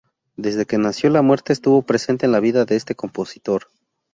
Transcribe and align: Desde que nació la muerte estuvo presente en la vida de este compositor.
Desde 0.35 0.65
que 0.65 0.79
nació 0.79 1.11
la 1.11 1.21
muerte 1.21 1.53
estuvo 1.53 1.83
presente 1.83 2.25
en 2.25 2.31
la 2.31 2.39
vida 2.39 2.65
de 2.65 2.75
este 2.75 2.95
compositor. 2.95 3.67